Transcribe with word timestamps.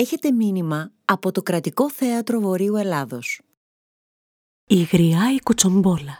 έχετε 0.00 0.32
μήνυμα 0.32 0.90
από 1.04 1.32
το 1.32 1.42
Κρατικό 1.42 1.90
Θέατρο 1.90 2.40
Βορείου 2.40 2.76
Ελλάδος. 2.76 3.40
Η 4.66 4.82
γριά 4.82 5.34
η 5.34 5.40
κουτσομπόλα. 5.42 6.18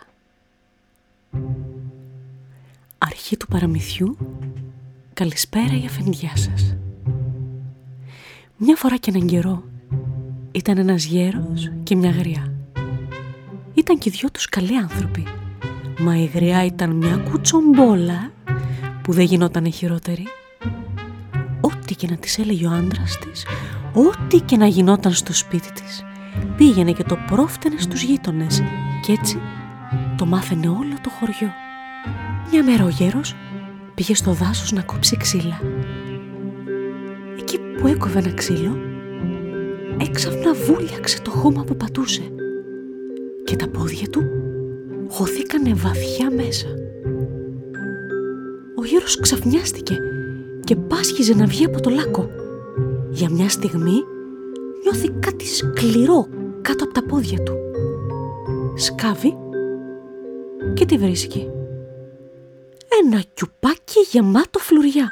Αρχή 2.99 3.37
του 3.37 3.47
παραμυθιού. 3.47 4.17
Καλησπέρα 5.13 5.81
η 5.83 5.85
αφεντιά 5.87 6.37
σας. 6.37 6.77
Μια 8.57 8.77
φορά 8.77 8.97
και 8.97 9.11
έναν 9.15 9.27
καιρό 9.27 9.65
Ήταν 10.53 10.79
ένας 10.79 11.05
γέρος 11.05 11.73
και 11.83 11.97
μια 11.97 12.11
γριά. 12.11 12.53
Ήταν 13.75 13.99
και 13.99 14.11
δυο 14.11 14.31
τους 14.31 14.47
καλοί 14.47 14.77
άνθρωποι. 14.77 15.27
Μα 15.99 16.17
η 16.17 16.25
γριά 16.25 16.65
ήταν 16.65 16.91
μια 16.91 17.17
κουτσομπόλα 17.17 18.33
Που 19.03 19.13
δεν 19.13 19.25
γινόταν 19.25 19.73
χειρότερη 19.73 20.27
Ό,τι 21.91 21.99
και 21.99 22.11
να 22.11 22.17
της 22.17 22.39
έλεγε 22.39 22.67
ο 22.67 22.71
άντρας 22.71 23.19
της 23.19 23.47
Ό,τι 23.93 24.41
και 24.41 24.57
να 24.57 24.67
γινόταν 24.67 25.13
στο 25.13 25.33
σπίτι 25.33 25.73
της 25.73 26.05
Πήγαινε 26.57 26.93
και 26.93 27.03
το 27.03 27.19
πρόφτενε 27.27 27.79
στους 27.79 28.03
γείτονες 28.03 28.63
Κι 29.03 29.13
έτσι 29.13 29.41
το 30.17 30.27
μάθαινε 30.27 30.69
όλο 30.69 30.95
το 31.03 31.11
χωριό. 31.11 31.53
Μια 32.51 32.65
μέρα 32.65 32.85
ο 32.85 32.89
γέρος 32.89 33.35
πήγε 33.95 34.15
στο 34.15 34.33
δάσος 34.33 34.73
να 34.73 34.83
κόψει 34.83 35.17
ξύλα. 35.17 35.61
Εκεί 37.39 37.59
που 37.59 37.87
έκοβε 37.87 38.19
ένα 38.19 38.33
ξύλο 38.33 38.77
Έξαφνα 40.01 40.55
βούλιαξε 40.55 41.21
το 41.21 41.31
χώμα 41.31 41.65
που 41.65 41.77
πατούσε 41.77 42.33
Και 43.45 43.57
τα 43.57 43.69
πόδια 43.69 44.09
του 44.09 44.23
χωθήκανε 45.09 45.75
βαθιά 45.75 46.31
μέσα. 46.31 46.67
Ο 48.77 48.85
γέρος 48.85 49.21
ξαφνιάστηκε 49.21 49.99
και 50.71 50.77
πάσχιζε 50.77 51.35
να 51.35 51.47
βγει 51.47 51.65
από 51.65 51.81
το 51.81 51.91
λάκκο. 51.91 52.31
Για 53.11 53.31
μια 53.31 53.49
στιγμή 53.49 54.05
νιώθει 54.83 55.11
κάτι 55.21 55.47
σκληρό 55.47 56.27
κάτω 56.63 56.85
από 56.85 56.93
τα 56.93 57.03
πόδια 57.03 57.43
του. 57.43 57.53
Σκάβει 58.75 59.37
και 60.75 60.85
τι 60.85 60.99
βρίσκει. 60.99 61.49
Ένα 63.03 63.23
κιουπάκι 63.35 64.01
γεμάτο 64.11 64.59
φλουριά. 64.59 65.11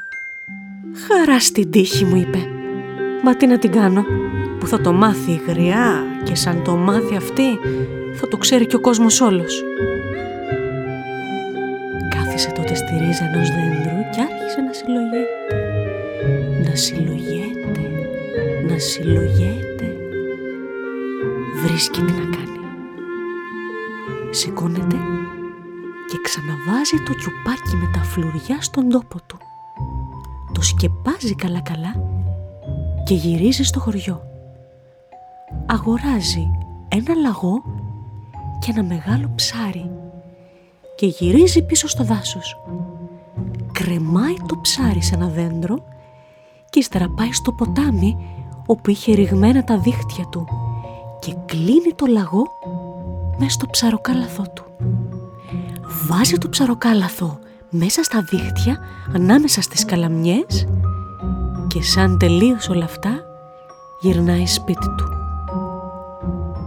Χαρά 1.06 1.40
στην 1.40 1.70
τύχη 1.70 2.04
μου 2.04 2.16
είπε. 2.16 2.38
Μα 3.24 3.36
τι 3.36 3.46
να 3.46 3.58
την 3.58 3.70
κάνω 3.70 4.04
που 4.58 4.66
θα 4.66 4.80
το 4.80 4.92
μάθει 4.92 5.30
η 5.30 5.42
γριά 5.46 6.04
και 6.24 6.34
σαν 6.34 6.62
το 6.62 6.76
μάθει 6.76 7.16
αυτή 7.16 7.58
θα 8.14 8.28
το 8.28 8.36
ξέρει 8.36 8.66
και 8.66 8.76
ο 8.76 8.80
κόσμος 8.80 9.20
όλος. 9.20 9.64
Κάθισε 12.14 12.52
τότε 12.54 12.74
στη 12.74 12.92
ρίζα 12.92 13.24
ενός 13.24 13.48
δέντρου 13.48 14.00
και 14.10 14.20
άρχισε 14.20 14.60
να 14.60 14.72
συλλογιέται. 14.72 15.47
Να 16.78 16.84
συλλογιέται, 16.84 17.90
να 18.68 18.78
συλλογιέται. 18.78 19.96
Βρίσκει 21.62 22.00
τι 22.00 22.12
να 22.12 22.36
κάνει. 22.36 22.58
Σηκώνεται 24.30 24.96
και 26.08 26.18
ξαναβάζει 26.22 26.96
το 27.06 27.12
κιουπάκι 27.12 27.76
με 27.76 27.90
τα 27.92 28.02
φλουριά 28.04 28.60
στον 28.60 28.88
τόπο 28.88 29.16
του. 29.26 29.38
Το 30.52 30.62
σκεπάζει 30.62 31.34
καλά-καλά 31.34 31.94
και 33.04 33.14
γυρίζει 33.14 33.62
στο 33.62 33.80
χωριό. 33.80 34.22
Αγοράζει 35.66 36.50
ένα 36.88 37.14
λαγό 37.14 37.62
και 38.58 38.70
ένα 38.70 38.82
μεγάλο 38.82 39.32
ψάρι 39.34 39.90
και 40.96 41.06
γυρίζει 41.06 41.62
πίσω 41.62 41.88
στο 41.88 42.04
δάσος. 42.04 42.56
Κρεμάει 43.72 44.36
το 44.46 44.58
ψάρι 44.60 45.02
σε 45.02 45.14
ένα 45.14 45.28
δέντρο 45.28 45.87
και 46.70 46.78
ύστερα 46.78 47.08
πάει 47.08 47.32
στο 47.32 47.52
ποτάμι 47.52 48.16
όπου 48.66 48.90
είχε 48.90 49.14
ρηγμένα 49.14 49.64
τα 49.64 49.78
δίχτυα 49.78 50.24
του 50.30 50.46
και 51.20 51.34
κλείνει 51.46 51.92
το 51.94 52.06
λαγό 52.06 52.46
μέσα 53.38 53.50
στο 53.50 53.66
ψαροκάλαθό 53.66 54.44
του. 54.54 54.64
Βάζει 56.08 56.38
το 56.38 56.48
ψαροκάλαθο 56.48 57.38
μέσα 57.70 58.02
στα 58.02 58.22
δίχτυα 58.22 58.78
ανάμεσα 59.14 59.62
στις 59.62 59.84
καλαμιές 59.84 60.66
και 61.66 61.82
σαν 61.82 62.18
τελείωσε 62.18 62.70
όλα 62.70 62.84
αυτά 62.84 63.10
γυρνάει 64.00 64.46
σπίτι 64.46 64.86
του 64.96 65.08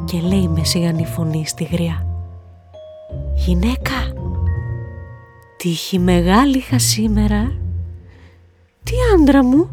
και 0.06 0.20
λέει 0.20 0.48
με 0.48 0.64
σιγανή 0.64 1.06
φωνή 1.06 1.46
στη 1.46 1.64
γριά 1.64 2.06
«Γυναίκα, 3.36 4.12
Τύχη 5.62 6.00
μεγάλη 6.00 6.58
είχα 6.58 6.80
σήμερα. 6.80 7.52
Τι 8.84 8.94
άντρα 9.14 9.44
μου, 9.44 9.70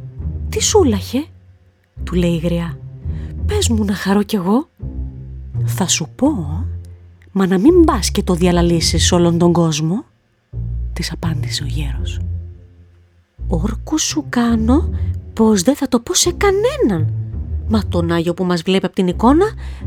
τι 0.49 0.63
σούλαχε, 0.63 1.25
του 2.05 2.15
λέει 2.15 2.31
η 2.35 2.39
γριά. 2.39 2.79
Πες 3.47 3.69
μου 3.69 3.85
να 3.85 3.95
χαρώ 3.95 4.23
κι 4.23 4.37
εγώ. 4.37 4.69
Θα 5.65 5.89
σου 5.89 6.09
πω, 6.17 6.29
μα 7.33 7.47
να 7.47 7.59
μην 7.59 7.85
πας 7.85 8.11
και 8.11 8.23
το 8.23 8.35
διαλαλήσεις 8.35 9.13
όλον 9.13 9.39
τον 9.39 9.53
κόσμο, 9.53 10.05
της 10.93 11.13
απάντησε 11.13 11.63
ο 11.63 11.67
γέρος. 11.67 12.21
Όρκου 13.49 13.99
σου 13.99 14.25
κάνω 14.29 14.91
πως 15.33 15.63
δεν 15.63 15.77
θα 15.77 15.89
το 15.89 16.01
πω 16.01 16.15
σε 16.15 16.33
κανέναν. 16.33 17.13
Μα 17.69 17.83
τον 17.89 18.13
Άγιο 18.13 18.35
που 18.35 18.45
μας 18.45 18.63
βλέπει 18.63 18.87
από 18.87 18.95
την 18.95 19.07
εικόνα 19.07 19.47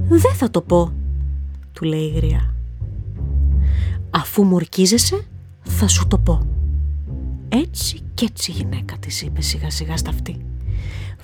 δεν 0.10 0.34
θα 0.34 0.50
το 0.50 0.62
πω, 0.62 0.92
του 1.74 1.86
λέει 1.86 2.02
η 2.04 2.10
γριά. 2.16 2.54
Αφού 4.10 4.44
μου 4.44 4.56
ορκίζεσαι, 4.56 5.26
θα 5.62 5.88
σου 5.88 6.08
το 6.08 6.18
πω. 6.18 6.46
Έτσι 7.50 8.00
κι 8.14 8.24
έτσι 8.24 8.52
γυναίκα 8.52 8.98
της 8.98 9.22
είπε 9.22 9.42
σιγά 9.42 9.70
σιγά 9.70 9.98
στα 9.98 10.10
αυτή. 10.10 10.46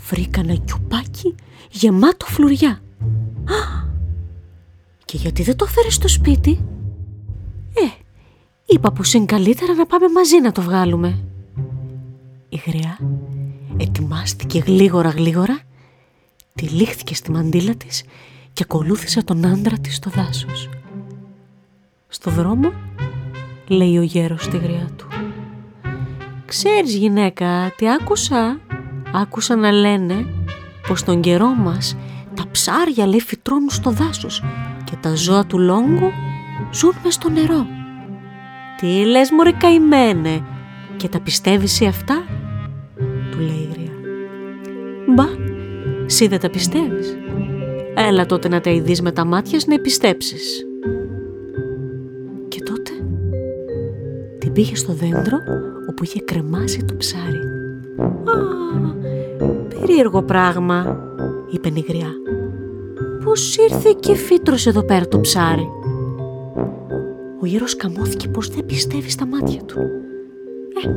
Βρήκα 0.09 0.40
ένα 0.40 0.56
κιουπάκι 0.56 1.35
γεμάτο 1.69 2.25
φλουριά. 2.25 2.81
Α, 3.44 3.85
και 5.06 5.18
γιατί 5.18 5.44
δεν 5.44 5.56
το 5.56 5.66
φέρεις 5.66 5.94
στο 5.94 6.08
σπίτι; 6.08 6.66
Ε, 7.74 8.03
είπα 8.66 8.91
πως 8.91 9.13
είναι 9.13 9.25
καλύτερα 9.25 9.74
να 9.74 9.86
πάμε 9.86 10.09
μαζί 10.09 10.41
να 10.41 10.52
το 10.52 10.62
βγάλουμε. 10.62 11.24
Η 12.50 12.62
γριά 12.66 12.97
ετοιμάστηκε 13.78 14.59
γλίγορα 14.59 15.09
γλίγορα, 15.09 15.59
τυλίχθηκε 16.56 17.16
στη 17.16 17.31
μαντήλα 17.31 17.75
της 17.75 18.03
και 18.53 18.63
ακολούθησε 18.63 19.24
τον 19.24 19.46
άντρα 19.46 19.78
της 19.78 19.96
στο 19.96 20.09
δάσος. 20.09 20.69
Στο 22.07 22.31
δρόμο 22.31 22.72
λέει 23.68 23.97
ο 23.97 24.02
γέρος 24.02 24.44
στη 24.44 24.57
γριά 24.57 24.90
του. 24.96 25.07
«Ξέρεις 26.46 26.96
γυναίκα, 26.96 27.74
τι 27.78 27.90
άκουσα» 27.91 28.59
άκουσα 29.13 29.56
να 29.56 29.72
λένε 29.72 30.25
πως 30.88 31.03
τον 31.03 31.22
καιρό 31.22 31.47
μας 31.47 31.97
τα 32.34 32.44
ψάρια 32.51 33.07
λέει 33.07 33.22
φυτρώνουν 33.22 33.69
στο 33.69 33.91
δάσος 33.91 34.44
και 34.84 34.95
τα 35.01 35.16
ζώα 35.16 35.45
του 35.45 35.59
λόγκου 35.59 36.12
ζουν 36.72 36.94
μες 37.03 37.13
στο 37.13 37.29
νερό. 37.29 37.66
«Τι 38.79 39.06
λες 39.06 39.31
μωρέ 39.31 39.51
καημένε 39.51 40.41
και 40.97 41.07
τα 41.07 41.19
πιστεύεις 41.19 41.72
εσύ 41.72 41.85
αυτά» 41.85 42.23
του 43.31 43.38
λέει 43.40 43.69
η 43.69 43.69
γριά. 43.73 43.94
«Μπα, 45.16 45.25
εσύ 46.06 46.28
δεν 46.28 46.39
τα 46.39 46.50
πιστεύεις. 46.50 47.18
Έλα 47.95 48.25
τότε 48.25 48.47
να 48.47 48.62
τα 48.62 48.69
ειδείς 48.69 49.01
με 49.01 49.12
τα 49.12 49.25
μάτια 49.25 49.59
να 49.68 49.74
επιστέψεις». 49.74 50.68
πήγε 54.57 54.75
στο 54.75 54.94
δέντρο 54.94 55.38
όπου 55.89 56.03
είχε 56.03 56.22
κρεμάσει 56.22 56.84
το 56.84 56.95
ψάρι. 56.95 57.41
«Α, 57.97 58.97
περίεργο 59.88 60.24
πράγμα», 60.24 60.98
είπε 61.50 61.72
η 61.74 61.86
γριά. 61.88 62.12
«Πώς 63.24 63.58
ήρθε 63.58 63.96
και 64.00 64.16
φύτρωσε 64.16 64.70
εδώ 64.70 64.84
πέρα 64.84 65.08
το 65.08 65.20
ψάρι». 65.20 65.70
Ο 67.42 67.46
γέρος 67.46 67.75
καμώθηκε 67.75 68.28
πως 68.28 68.50
δεν 68.50 68.66
πιστεύει 68.66 69.09
στα 69.09 69.25
μάτια 69.25 69.62
του. 69.62 69.78
«Ε, 70.86 70.90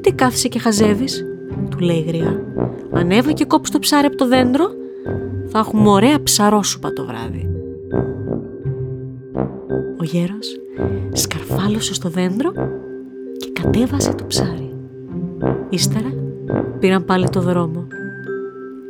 τι 0.00 0.12
κάθισε 0.12 0.48
και 0.48 0.58
χαζεύεις», 0.58 1.24
του 1.70 1.78
λέει 1.78 1.96
η 1.96 2.04
γριά. 2.06 2.44
«Ανέβα 2.92 3.32
και 3.32 3.44
κόψει 3.44 3.72
το 3.72 3.78
ψάρι 3.78 4.06
από 4.06 4.16
το 4.16 4.28
δέντρο, 4.28 4.64
θα 5.46 5.58
έχουμε 5.58 5.88
ωραία 5.88 6.22
ψαρόσουπα 6.22 6.92
το 6.92 7.04
βράδυ». 7.04 7.50
Ο 10.00 10.04
γέρος 10.04 10.56
σκαρφάλωσε 11.12 11.94
στο 11.94 12.08
δέντρο 12.08 12.52
και 13.36 13.50
κατέβασε 13.52 14.12
το 14.14 14.24
ψάρι. 14.24 14.74
Ύστερα 15.68 16.12
πήραν 16.78 17.04
πάλι 17.04 17.28
το 17.28 17.40
δρόμο. 17.40 17.86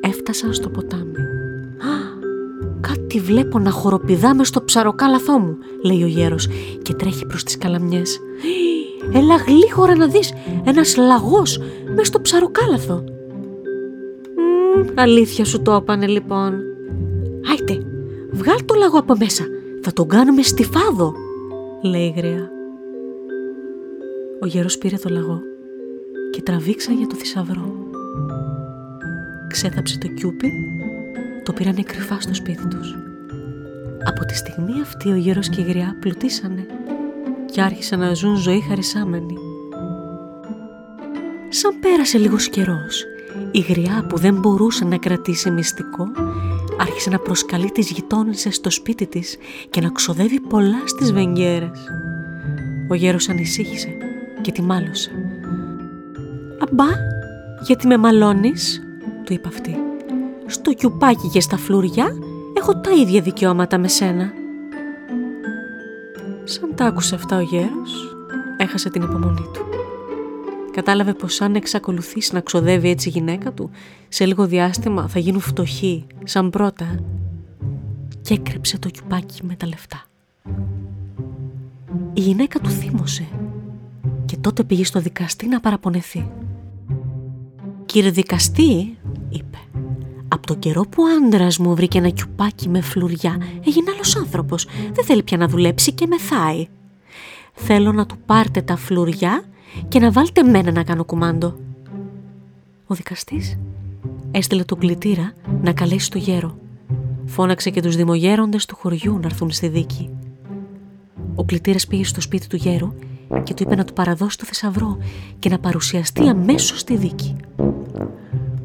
Έφτασαν 0.00 0.52
στο 0.52 0.68
ποτάμι. 0.68 1.18
«Α, 1.78 2.26
κάτι 2.80 3.20
βλέπω 3.20 3.58
να 3.58 3.70
χοροπηδά 3.70 4.34
μες 4.34 4.48
στο 4.48 4.62
ψαροκάλαθό 4.62 5.38
μου», 5.38 5.56
λέει 5.82 6.02
ο 6.02 6.06
γέρος 6.06 6.48
και 6.82 6.94
τρέχει 6.94 7.26
προς 7.26 7.44
τις 7.44 7.58
καλαμιές. 7.58 8.20
«Έλα 9.12 9.36
γλύχωρα 9.36 9.96
να 9.96 10.06
δεις, 10.06 10.32
ένας 10.64 10.96
λαγός 10.96 11.60
μες 11.94 12.06
στο 12.06 12.20
ψαροκάλαθο». 12.20 13.04
αλήθεια 14.94 15.44
σου 15.44 15.62
το 15.62 15.72
έπανε 15.72 16.06
λοιπόν. 16.06 16.52
«Άιτε, 17.50 17.86
βγάλ 18.30 18.64
το 18.64 18.74
λαγό 18.74 18.98
από 18.98 19.14
μέσα, 19.18 19.44
θα 19.82 19.92
τον 19.92 20.08
κάνουμε 20.08 20.42
στιφάδο», 20.42 21.14
λέει 21.82 22.04
η 22.06 22.14
γριά. 22.16 22.50
Ο 24.40 24.46
γέρος 24.46 24.78
πήρε 24.78 24.96
το 24.96 25.08
λαγό 25.08 25.40
και 26.30 26.42
τραβήξα 26.42 26.92
για 26.92 27.06
το 27.06 27.14
θησαυρό. 27.14 27.87
Ξέθαψε 29.48 29.98
το 29.98 30.08
κιούπι 30.08 30.52
το 31.48 31.54
πήρανε 31.54 31.82
κρυφά 31.82 32.20
στο 32.20 32.34
σπίτι 32.34 32.68
τους. 32.68 32.96
Από 34.04 34.24
τη 34.24 34.36
στιγμή 34.36 34.80
αυτή 34.80 35.10
ο 35.10 35.16
γέρος 35.16 35.48
και 35.48 35.60
η 35.60 35.64
γριά 35.64 35.96
πλουτίσανε 36.00 36.66
και 37.52 37.62
άρχισαν 37.62 37.98
να 37.98 38.14
ζουν 38.14 38.36
ζωή 38.36 38.60
χαρισάμενη. 38.60 39.34
Σαν 41.48 41.78
πέρασε 41.80 42.18
λίγος 42.18 42.48
καιρός, 42.48 43.04
η 43.50 43.60
γριά 43.60 44.06
που 44.08 44.18
δεν 44.18 44.34
μπορούσε 44.34 44.84
να 44.84 44.96
κρατήσει 44.96 45.50
μυστικό 45.50 46.08
άρχισε 46.80 47.10
να 47.10 47.18
προσκαλεί 47.18 47.70
τις 47.70 47.90
γειτόνισσες 47.90 48.54
στο 48.54 48.70
σπίτι 48.70 49.06
της 49.06 49.36
και 49.70 49.80
να 49.80 49.88
ξοδεύει 49.88 50.40
πολλά 50.40 50.82
στις 50.84 51.12
βενγέρες. 51.12 51.78
Ο 52.88 52.94
γέρος 52.94 53.28
ανησύχησε 53.28 53.96
και 54.40 54.52
τη 54.52 54.62
μάλωσε. 54.62 55.10
«Αμπά, 56.58 56.88
γιατί 57.66 57.86
με 57.86 57.96
μαλώνεις» 57.96 58.82
του 59.28 59.34
είπε 59.34 59.48
αυτή. 59.48 59.76
«Στο 60.46 60.72
κιουπάκι 60.72 61.28
και 61.28 61.40
στα 61.40 61.56
φλουριά 61.56 62.08
έχω 62.56 62.80
τα 62.80 62.90
ίδια 62.90 63.20
δικαιώματα 63.20 63.78
με 63.78 63.88
σένα». 63.88 64.32
Σαν 66.44 66.74
τα 66.74 66.84
άκουσε 66.84 67.14
αυτά 67.14 67.36
ο 67.36 67.40
γέρος, 67.40 68.16
έχασε 68.56 68.90
την 68.90 69.02
υπομονή 69.02 69.46
του. 69.52 69.60
Κατάλαβε 70.70 71.14
πως 71.14 71.40
αν 71.40 71.54
εξακολουθήσει 71.54 72.34
να 72.34 72.40
ξοδεύει 72.40 72.88
έτσι 72.90 73.08
η 73.08 73.10
γυναίκα 73.10 73.52
του, 73.52 73.70
σε 74.08 74.24
λίγο 74.24 74.46
διάστημα 74.46 75.08
θα 75.08 75.18
γίνουν 75.18 75.40
φτωχοί, 75.40 76.06
σαν 76.24 76.50
πρώτα. 76.50 76.98
Και 78.20 78.34
έκρυψε 78.34 78.78
το 78.78 78.88
κιουπάκι 78.88 79.40
με 79.44 79.54
τα 79.54 79.66
λεφτά. 79.66 80.04
Η 82.12 82.20
γυναίκα 82.20 82.58
του 82.58 82.70
θύμωσε 82.70 83.28
και 84.24 84.36
τότε 84.36 84.64
πήγε 84.64 84.84
στο 84.84 85.00
δικαστή 85.00 85.48
να 85.48 85.60
παραπονεθεί. 85.60 86.30
«Κύριε 87.86 88.10
δικαστή», 88.10 88.97
είπε, 89.30 89.58
«από 90.28 90.46
το 90.46 90.54
καιρό 90.54 90.82
που 90.82 91.02
ο 91.02 91.26
άντρας 91.26 91.58
μου 91.58 91.74
βρήκε 91.74 91.98
ένα 91.98 92.08
κιουπάκι 92.08 92.68
με 92.68 92.80
φλουριά, 92.80 93.36
έγινε 93.66 93.90
άλλος 93.94 94.16
άνθρωπος, 94.16 94.66
δεν 94.92 95.04
θέλει 95.04 95.22
πια 95.22 95.36
να 95.36 95.48
δουλέψει 95.48 95.92
και 95.92 96.06
μεθάει. 96.06 96.66
Θέλω 97.52 97.92
να 97.92 98.06
του 98.06 98.18
πάρτε 98.26 98.62
τα 98.62 98.76
φλουριά 98.76 99.42
και 99.88 99.98
να 99.98 100.10
βάλετε 100.10 100.42
μένα 100.42 100.72
να 100.72 100.82
κάνω 100.82 101.04
κουμάντο». 101.04 101.56
Ο 102.86 102.94
δικαστής 102.94 103.58
έστειλε 104.30 104.64
τον 104.64 104.78
κλητήρα 104.78 105.32
να 105.62 105.72
καλέσει 105.72 106.10
το 106.10 106.18
γέρο. 106.18 106.58
Φώναξε 107.24 107.70
και 107.70 107.82
τους 107.82 107.96
δημογέροντες 107.96 108.66
του 108.66 108.76
χωριού 108.76 109.18
να 109.18 109.26
έρθουν 109.26 109.50
στη 109.50 109.68
δίκη. 109.68 110.10
Ο 111.34 111.44
κλητήρας 111.44 111.86
πήγε 111.86 112.04
στο 112.04 112.20
σπίτι 112.20 112.46
του 112.46 112.56
γέρου 112.56 112.92
και 113.42 113.54
του 113.54 113.62
είπε 113.62 113.74
να 113.74 113.84
του 113.84 113.92
παραδώσει 113.92 114.38
το 114.38 114.44
θησαυρό 114.44 114.98
και 115.38 115.48
να 115.48 115.58
παρουσιαστεί 115.58 116.28
αμέσως 116.28 116.80
στη 116.80 116.96
δίκη. 116.96 117.36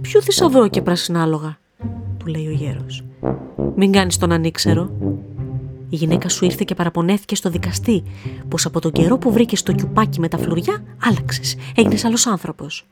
«Ποιο 0.04 0.22
θησαυρό 0.22 0.68
και 0.68 0.82
πρασινάλογα» 0.82 1.58
του 2.18 2.26
λέει 2.26 2.48
ο 2.48 2.52
γέρος. 2.52 3.04
«Μην 3.76 3.92
κάνεις 3.92 4.18
τον 4.18 4.32
ανήξερο». 4.32 4.92
Η 5.90 5.96
γυναίκα 5.96 6.30
σου 6.30 6.46
ήρθε 6.46 6.64
και 6.66 6.76
παραπονέθηκε 6.76 7.36
στο 7.36 7.50
δικαστή 7.50 8.04
πως 8.48 8.66
από 8.66 8.80
τον 8.80 8.92
καιρό 8.92 9.18
που 9.18 9.32
βρήκες 9.32 9.64
το 9.64 9.72
κιουπάκι 9.74 10.20
με 10.20 10.28
τα 10.28 10.38
φλουριά 10.38 10.84
άλλαξες, 11.04 11.56
έγινες 11.76 12.06
άλλος 12.06 12.28
άνθρωπος. 12.28 12.86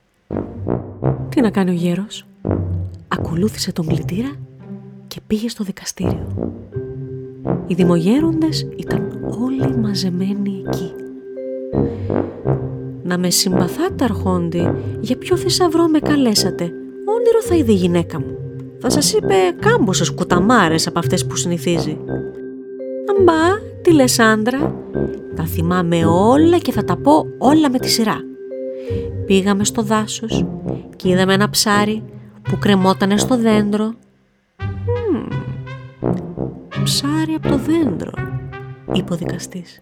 Τι 1.30 1.42
να 1.42 1.50
κάνει 1.50 1.69
ο 1.69 1.74
γέρος; 1.74 2.25
Ακολούθησε 3.08 3.72
τον 3.72 3.88
κλητήρα 3.88 4.31
και 5.08 5.22
πήγε 5.28 5.50
στο 5.50 5.63
δικαστήριο. 5.63 6.54
Οι 7.68 7.74
δημογέροντες 7.74 8.68
ήταν 8.75 9.19
όλοι 9.42 9.78
μαζεμένοι 9.78 10.63
εκεί. 10.68 10.92
«Να 13.04 13.18
με 13.18 13.30
συμπαθάτε 13.30 14.04
αρχόντι, 14.04 14.72
για 15.00 15.18
ποιο 15.18 15.38
θησαυρό 15.38 15.88
με 15.88 16.00
καλέσατε; 16.00 16.74
Όνειρο 17.22 17.42
θα 17.48 17.56
είδε 17.56 17.72
η 17.72 17.76
γυναίκα 17.76 18.20
μου. 18.20 18.38
Θα 18.80 18.90
σας 18.90 19.14
είπε 19.14 19.36
κάμποσες 19.60 20.12
κουταμάρες 20.14 20.88
από 20.88 21.00
αυτές 21.00 21.26
που 21.26 21.36
συνηθίζει». 21.36 21.98
«Αμπά, 23.20 23.60
τι 23.82 23.94
λες 23.94 24.20
άντρα, 24.20 24.76
τα 25.36 25.44
θυμάμαι 25.44 26.06
όλα 26.06 26.58
και 26.58 26.72
θα 26.72 26.84
τα 26.84 26.98
πω 26.98 27.26
όλα 27.38 27.70
με 27.70 27.80
τη 27.80 27.90
σειρά. 27.90 28.18
Πήγαμε 29.26 29.64
στο 29.64 29.82
δάσος 29.82 30.46
και 30.96 31.10
είδαμε 31.10 31.34
ένα 31.34 31.50
ψάρι 31.50 32.04
που 32.42 32.58
κρεμότανε 32.60 33.18
στο 33.18 33.38
δέντρο. 33.38 33.94
ψάρι 36.84 37.34
από 37.34 37.48
το 37.48 37.58
δέντρο, 37.58 38.12
είπε 38.94 39.14
ο 39.14 39.16
δικαστής. 39.16 39.80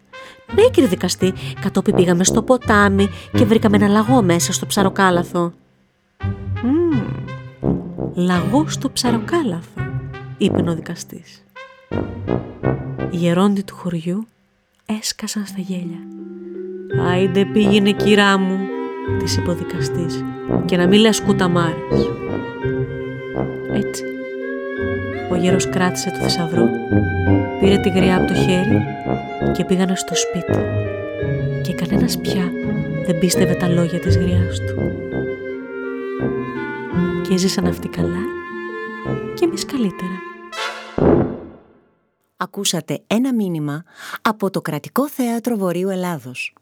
Ναι, 0.55 0.63
κύριε 0.71 0.89
δικαστή, 0.89 1.33
κατόπιν 1.61 1.95
πήγαμε 1.95 2.23
στο 2.23 2.41
ποτάμι 2.41 3.09
και 3.37 3.45
βρήκαμε 3.45 3.75
ένα 3.75 3.87
λαγό 3.87 4.21
μέσα 4.21 4.53
στο 4.53 4.65
ψαροκάλαθο. 4.65 5.53
Mm, 6.63 6.98
λαγό 8.19 8.69
στο 8.69 8.89
ψαροκάλαθο, 8.89 9.81
είπε 10.37 10.69
ο 10.69 10.75
δικαστής. 10.75 11.43
Οι 13.11 13.17
γερόντι 13.17 13.61
του 13.61 13.75
χωριού 13.75 14.27
έσκασαν 14.85 15.45
στα 15.45 15.61
γέλια. 15.61 15.99
«Άιντε 17.09 17.45
πήγαινε 17.45 17.91
κυρά 17.91 18.37
μου», 18.37 18.57
της 19.19 19.37
είπε 19.37 19.49
ο 19.49 19.55
δικαστής, 19.55 20.23
«και 20.65 20.77
να 20.77 20.87
μην 20.87 20.99
λες 20.99 21.21
κουταμάρες». 21.21 22.09
Έτσι, 23.73 24.03
ο 25.31 25.35
γέρος 25.35 25.69
κράτησε 25.69 26.09
το 26.09 26.25
θησαυρό, 26.25 26.69
πήρε 27.59 27.77
τη 27.77 27.89
γριά 27.89 28.17
από 28.17 28.27
το 28.27 28.33
χέρι 28.33 28.81
και 29.51 29.65
πήγανε 29.65 29.95
στο 29.95 30.15
σπίτι 30.15 30.59
και 31.61 31.73
κανένας 31.73 32.17
πια 32.17 32.51
δεν 33.05 33.19
πίστευε 33.19 33.53
τα 33.53 33.67
λόγια 33.67 33.99
της 33.99 34.17
γριάς 34.17 34.59
του. 34.59 35.08
Και 37.29 37.37
ζήσαν 37.37 37.65
αυτοί 37.65 37.87
καλά 37.87 38.21
και 39.35 39.45
εμείς 39.45 39.65
καλύτερα. 39.65 40.19
Ακούσατε 42.37 43.03
ένα 43.07 43.33
μήνυμα 43.33 43.83
από 44.21 44.49
το 44.49 44.61
Κρατικό 44.61 45.09
Θέατρο 45.09 45.55
Βορείου 45.55 45.89
Ελλάδος. 45.89 46.53